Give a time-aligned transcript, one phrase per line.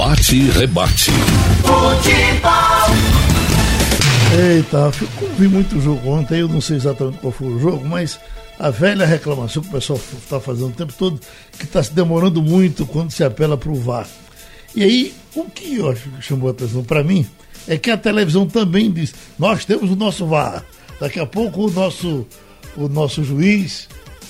[0.00, 1.10] Bate e rebate.
[1.60, 2.96] Futebol.
[4.34, 8.18] Eita, eu vi muito jogo ontem, eu não sei exatamente qual foi o jogo, mas
[8.58, 11.20] a velha reclamação que o pessoal está fazendo o tempo todo,
[11.58, 14.08] que está se demorando muito quando se apela para o VAR.
[14.74, 17.26] E aí, o que eu acho que chamou a atenção para mim
[17.68, 20.64] é que a televisão também diz: nós temos o nosso VAR.
[20.98, 22.26] Daqui a pouco o nosso,
[22.74, 23.86] o nosso juiz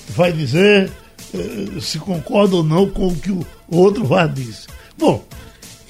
[0.08, 0.90] vai dizer
[1.32, 4.66] eh, se concorda ou não com o que o outro VAR diz.
[4.98, 5.24] Bom,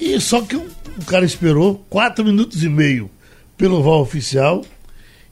[0.01, 0.67] e só que o,
[0.99, 3.09] o cara esperou quatro minutos e meio
[3.55, 4.65] pelo VAR oficial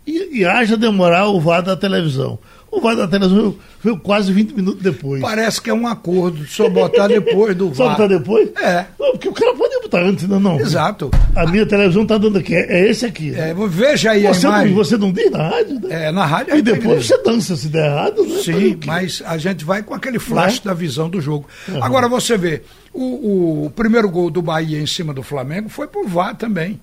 [0.05, 2.37] e, e haja demorar o VAR da televisão.
[2.71, 5.21] O VAR da televisão veio quase 20 minutos depois.
[5.21, 7.77] Parece que é um acordo, só botar depois do VAR.
[7.77, 8.49] Só botar depois?
[8.61, 8.85] É.
[8.99, 10.59] Não, porque o cara pode botar antes, não, não.
[10.59, 11.09] Exato.
[11.35, 13.33] A minha televisão tá dando aqui, é, é esse aqui.
[13.33, 14.67] É, veja aí você a imagem.
[14.67, 16.07] Não, você não diz na rádio, né?
[16.07, 16.55] É, na rádio.
[16.55, 18.39] E depois você dança se der errado, né?
[18.43, 21.47] Sim, mas a gente vai com aquele flash da visão do jogo.
[21.67, 21.83] Uhum.
[21.83, 22.61] Agora você vê,
[23.01, 26.79] o, o, primeiro gol do Bahia em cima do Flamengo foi por VAR também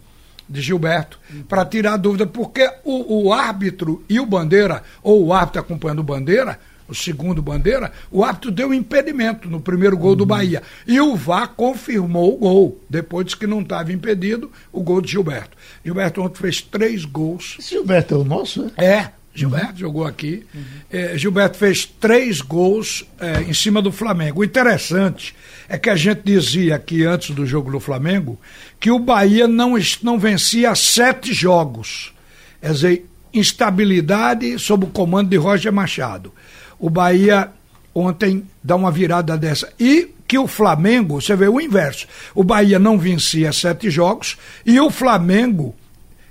[0.48, 5.32] de Gilberto, para tirar a dúvida, porque o, o, árbitro e o Bandeira, ou o
[5.32, 6.58] árbitro acompanhando o Bandeira,
[6.88, 10.16] o segundo Bandeira, o árbitro deu impedimento no primeiro gol uhum.
[10.16, 10.62] do Bahia.
[10.86, 12.80] E o VAR confirmou o gol.
[12.88, 15.56] Depois que não estava impedido, o gol de Gilberto.
[15.84, 17.56] Gilberto ontem fez três gols.
[17.58, 18.70] Esse Gilberto é o nosso, né?
[18.76, 19.10] É.
[19.36, 20.44] Gilberto jogou aqui.
[20.54, 20.62] Uhum.
[20.90, 24.40] É, Gilberto fez três gols é, em cima do Flamengo.
[24.40, 25.34] O interessante
[25.68, 28.40] é que a gente dizia aqui antes do jogo do Flamengo
[28.80, 32.12] que o Bahia não, não vencia sete jogos.
[32.60, 36.32] Quer dizer, instabilidade sob o comando de Roger Machado.
[36.78, 37.50] O Bahia
[37.94, 39.72] ontem dá uma virada dessa.
[39.78, 42.06] E que o Flamengo, você vê o inverso.
[42.34, 45.74] O Bahia não vencia sete jogos e o Flamengo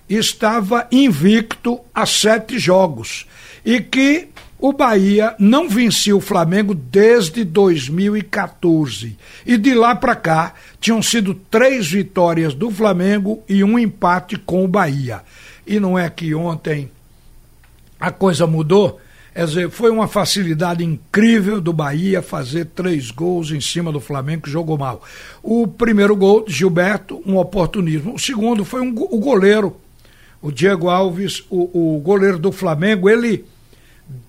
[0.10, 3.26] estava invicto a sete jogos.
[3.66, 9.18] E que o Bahia não vencia o Flamengo desde 2014.
[9.46, 14.64] E de lá para cá tinham sido três vitórias do Flamengo e um empate com
[14.64, 15.22] o Bahia.
[15.68, 16.90] E não é que ontem
[18.00, 19.00] a coisa mudou?
[19.36, 24.44] Quer dizer, foi uma facilidade incrível do Bahia fazer três gols em cima do Flamengo,
[24.44, 25.04] que jogou mal.
[25.44, 28.16] O primeiro gol de Gilberto, um oportunismo.
[28.16, 29.76] O segundo foi um, o goleiro,
[30.46, 33.46] o Diego Alves, o, o goleiro do Flamengo, ele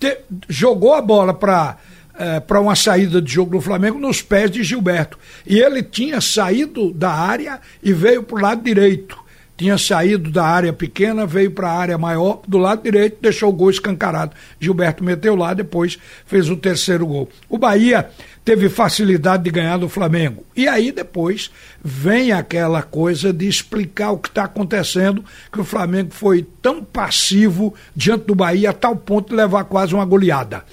[0.00, 0.16] de,
[0.48, 1.76] jogou a bola para
[2.18, 5.18] é, para uma saída de jogo do Flamengo nos pés de Gilberto.
[5.46, 9.18] E ele tinha saído da área e veio para o lado direito.
[9.56, 13.52] Tinha saído da área pequena, veio para a área maior, do lado direito, deixou o
[13.52, 14.36] gol escancarado.
[14.60, 17.28] Gilberto meteu lá, depois fez o terceiro gol.
[17.48, 18.10] O Bahia
[18.44, 20.44] teve facilidade de ganhar do Flamengo.
[20.54, 21.50] E aí depois
[21.82, 27.74] vem aquela coisa de explicar o que está acontecendo, que o Flamengo foi tão passivo
[27.94, 30.64] diante do Bahia a tal ponto de levar quase uma goleada.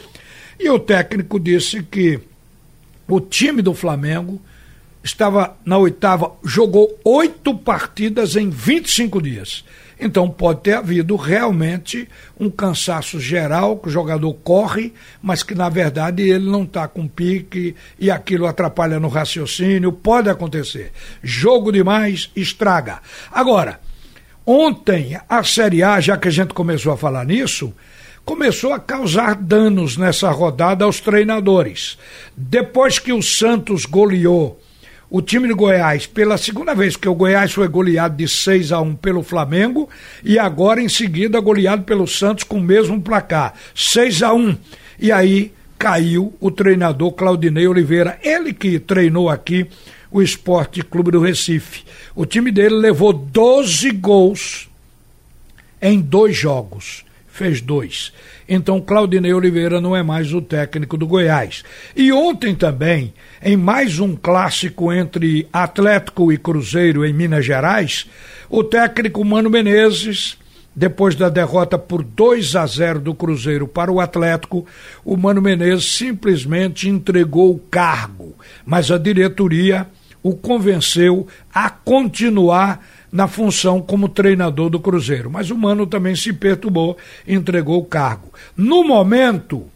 [0.60, 2.20] E o técnico disse que
[3.08, 4.42] o time do Flamengo
[5.04, 9.66] estava na oitava, jogou oito partidas em 25 dias.
[10.00, 12.08] Então pode ter havido realmente
[12.40, 17.08] um cansaço geral, que o jogador corre, mas que na verdade ele não está com
[17.08, 19.92] pique e aquilo atrapalha no raciocínio.
[19.92, 20.92] Pode acontecer.
[21.22, 23.00] Jogo demais estraga.
[23.32, 23.80] Agora,
[24.46, 27.74] ontem a Série A, já que a gente começou a falar nisso,
[28.26, 31.98] começou a causar danos nessa rodada aos treinadores.
[32.36, 34.60] Depois que o Santos goleou
[35.14, 38.82] o time de Goiás, pela segunda vez, que o Goiás foi goleado de 6 a
[38.82, 39.88] 1 pelo Flamengo
[40.24, 44.58] e agora em seguida goleado pelo Santos com o mesmo placar, 6 a 1.
[44.98, 49.68] E aí caiu o treinador Claudinei Oliveira, ele que treinou aqui
[50.10, 51.84] o Esporte Clube do Recife.
[52.16, 54.68] O time dele levou 12 gols
[55.80, 58.14] em dois jogos fez dois.
[58.48, 61.64] Então Claudinei Oliveira não é mais o técnico do Goiás.
[61.96, 68.10] E ontem também, em mais um clássico entre Atlético e Cruzeiro em Minas Gerais,
[68.50, 70.38] o técnico Mano Menezes,
[70.76, 74.66] depois da derrota por 2 a 0 do Cruzeiro para o Atlético,
[75.06, 79.88] o Mano Menezes simplesmente entregou o cargo, mas a diretoria
[80.24, 82.84] o convenceu a continuar
[83.14, 85.30] na função como treinador do Cruzeiro.
[85.30, 88.34] Mas o Mano também se perturbou e entregou o cargo.
[88.58, 89.68] No momento,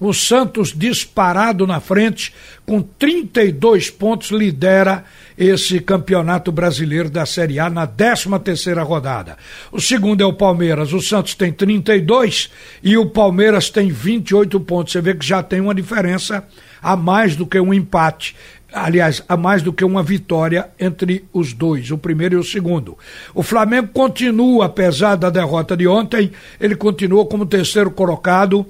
[0.00, 2.34] o Santos disparado na frente,
[2.66, 5.04] com 32 pontos, lidera
[5.38, 9.38] esse campeonato brasileiro da Série A na 13 terceira rodada.
[9.70, 10.92] O segundo é o Palmeiras.
[10.92, 12.50] O Santos tem 32
[12.82, 14.92] e o Palmeiras tem 28 pontos.
[14.92, 16.44] Você vê que já tem uma diferença
[16.82, 18.34] a mais do que um empate
[18.72, 22.96] aliás, há mais do que uma vitória entre os dois, o primeiro e o segundo.
[23.34, 26.30] O Flamengo continua, apesar da derrota de ontem,
[26.60, 28.66] ele continua como terceiro colocado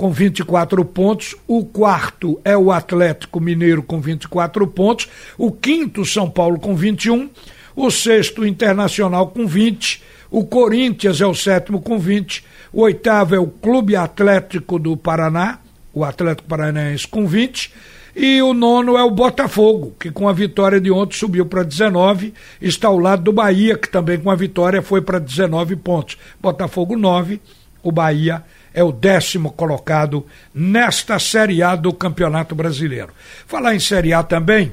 [0.00, 1.36] com 24 pontos.
[1.46, 5.08] O quarto é o Atlético Mineiro com 24 pontos.
[5.36, 7.28] O quinto, São Paulo, com 21.
[7.76, 10.02] O sexto, Internacional, com 20.
[10.30, 12.44] O Corinthians é o sétimo, com 20.
[12.72, 15.58] O oitavo é o Clube Atlético do Paraná,
[15.92, 17.70] o Atlético Paranaense, com 20.
[18.14, 22.34] E o nono é o Botafogo, que com a vitória de ontem subiu para 19,
[22.60, 26.18] está ao lado do Bahia, que também com a vitória foi para 19 pontos.
[26.40, 27.40] Botafogo 9,
[27.82, 33.12] o Bahia é o décimo colocado nesta Série A do Campeonato Brasileiro.
[33.46, 34.72] Falar em Série A também,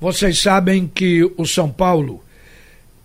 [0.00, 2.22] vocês sabem que o São Paulo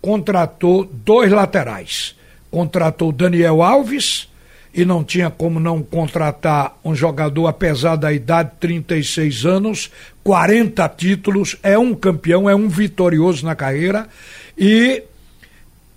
[0.00, 2.16] contratou dois laterais.
[2.50, 4.28] Contratou Daniel Alves
[4.74, 9.90] e não tinha como não contratar um jogador, apesar da idade, 36 anos,
[10.24, 14.08] 40 títulos, é um campeão, é um vitorioso na carreira
[14.56, 15.02] e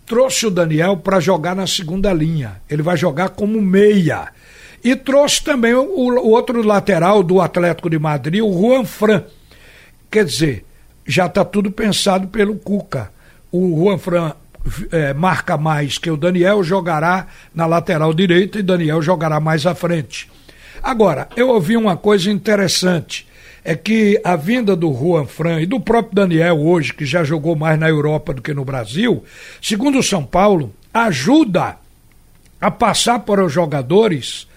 [0.06, 2.62] trouxe o Daniel para jogar na segunda linha.
[2.70, 4.30] Ele vai jogar como meia.
[4.84, 9.24] E trouxe também o, o outro lateral do Atlético de Madrid, o Juan Fran.
[10.12, 10.66] Quer dizer,
[11.08, 13.12] já está tudo pensado pelo Cuca.
[13.52, 14.34] O Juan Fran
[14.92, 19.76] é, marca mais que o Daniel, jogará na lateral direita e Daniel jogará mais à
[19.76, 20.30] frente.
[20.82, 23.28] Agora, eu ouvi uma coisa interessante.
[23.64, 27.56] É que a vinda do Juan Fran e do próprio Daniel hoje, que já jogou
[27.56, 29.24] mais na Europa do que no Brasil,
[29.60, 31.78] segundo o São Paulo, ajuda
[32.62, 34.48] a passar para os jogadores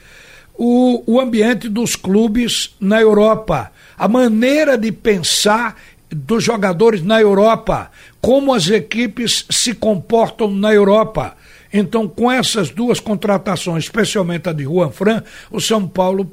[0.55, 5.77] o, o ambiente dos clubes na Europa, a maneira de pensar
[6.11, 7.91] dos jogadores na Europa,
[8.21, 11.37] como as equipes se comportam na Europa.
[11.73, 16.31] Então, com essas duas contratações, especialmente a de Juan Fran, o São Paulo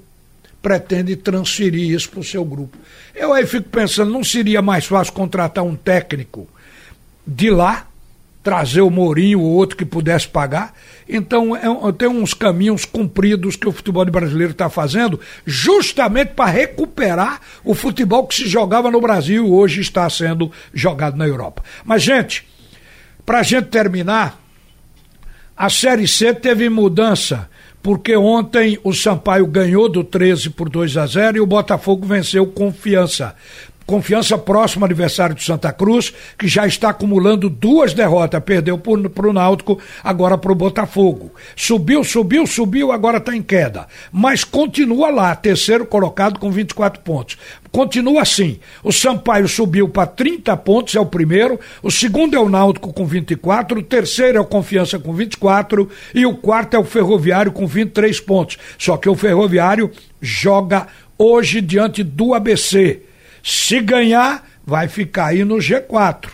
[0.61, 2.77] pretende transferir isso para o seu grupo.
[3.13, 6.47] Eu aí fico pensando, não seria mais fácil contratar um técnico
[7.25, 7.87] de lá
[8.45, 10.71] trazer o Mourinho ou outro que pudesse pagar.
[11.09, 11.63] Então, é,
[11.97, 18.27] tem uns caminhos cumpridos que o futebol brasileiro está fazendo, justamente para recuperar o futebol
[18.27, 21.63] que se jogava no Brasil e hoje está sendo jogado na Europa.
[21.83, 22.47] Mas, gente,
[23.25, 24.39] para a gente terminar,
[25.57, 27.49] a Série C teve mudança
[27.81, 32.45] porque ontem o Sampaio ganhou do 13 por 2 a 0 e o Botafogo venceu
[32.45, 33.35] confiança.
[33.85, 38.43] Confiança próximo adversário do Santa Cruz, que já está acumulando duas derrotas.
[38.43, 41.31] Perdeu para o Náutico, agora para o Botafogo.
[41.55, 43.87] Subiu, subiu, subiu, agora está em queda.
[44.11, 47.37] Mas continua lá, terceiro colocado com 24 pontos.
[47.71, 48.59] Continua assim.
[48.83, 51.59] O Sampaio subiu para 30 pontos, é o primeiro.
[51.83, 53.79] O segundo é o Náutico com 24.
[53.79, 55.87] O terceiro é o Confiança com 24.
[56.13, 58.57] E o quarto é o Ferroviário com 23 pontos.
[58.79, 60.87] Só que o Ferroviário joga
[61.19, 63.01] hoje diante do ABC.
[63.45, 66.29] Se ganhar, vai ficar aí no G4.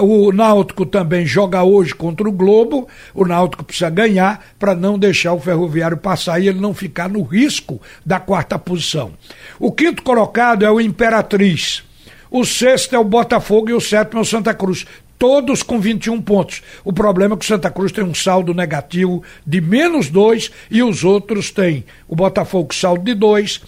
[0.00, 2.88] O Náutico também joga hoje contra o Globo.
[3.14, 7.22] O Náutico precisa ganhar para não deixar o Ferroviário passar e ele não ficar no
[7.22, 9.12] risco da quarta posição.
[9.56, 11.84] O quinto colocado é o Imperatriz.
[12.28, 14.84] O sexto é o Botafogo e o sétimo é o Santa Cruz.
[15.16, 16.60] Todos com 21 pontos.
[16.84, 20.82] O problema é que o Santa Cruz tem um saldo negativo de menos dois e
[20.82, 21.84] os outros têm.
[22.08, 23.60] O Botafogo saldo de dois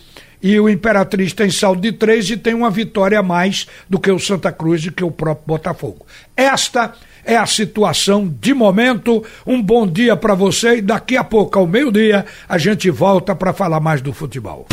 [0.45, 4.11] e o Imperatriz tem saldo de três e tem uma vitória a mais do que
[4.11, 6.05] o Santa Cruz e que o próprio Botafogo.
[6.37, 6.93] Esta
[7.25, 9.25] é a situação de momento.
[9.47, 13.55] Um bom dia para você e daqui a pouco, ao meio-dia, a gente volta para
[13.55, 14.67] falar mais do futebol.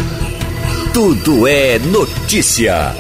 [0.94, 2.94] Tudo é notícia.